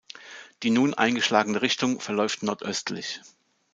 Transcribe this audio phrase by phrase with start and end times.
[0.63, 3.21] Die nun eingeschlagene Richtung verläuft nordöstlich.